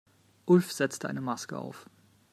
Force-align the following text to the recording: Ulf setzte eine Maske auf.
Ulf 0.47 0.71
setzte 0.71 1.07
eine 1.07 1.21
Maske 1.21 1.59
auf. 1.59 1.87